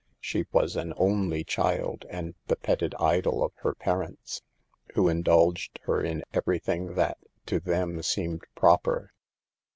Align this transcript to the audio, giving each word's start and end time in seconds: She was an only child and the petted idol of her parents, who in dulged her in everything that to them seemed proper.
She 0.19 0.47
was 0.51 0.75
an 0.75 0.95
only 0.97 1.43
child 1.43 2.07
and 2.09 2.33
the 2.47 2.55
petted 2.55 2.95
idol 2.99 3.43
of 3.43 3.51
her 3.57 3.75
parents, 3.75 4.41
who 4.95 5.07
in 5.07 5.21
dulged 5.21 5.79
her 5.83 6.03
in 6.03 6.23
everything 6.33 6.95
that 6.95 7.19
to 7.45 7.59
them 7.59 8.01
seemed 8.01 8.41
proper. 8.55 9.13